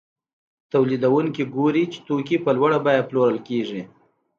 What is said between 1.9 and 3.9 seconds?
چې توکي په لوړه بیه پلورل کېږي